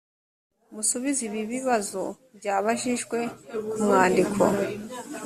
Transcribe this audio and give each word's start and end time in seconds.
musubize 0.73 1.21
ibi 1.27 1.41
bibazo 1.53 2.01
byabajijwe 2.37 3.17
ku 3.69 3.81
mwandiko 3.83 4.43